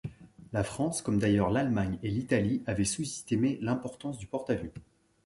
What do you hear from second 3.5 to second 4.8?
l'importance du porte-avions.